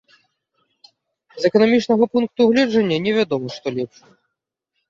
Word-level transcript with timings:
З 1.43 1.51
эканамічнага 1.51 2.03
пункту 2.13 2.41
гледжання 2.53 2.97
невядома, 3.07 3.47
што 3.59 3.67
лепш. 3.77 3.97